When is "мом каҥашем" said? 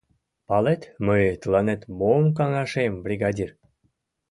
1.97-2.93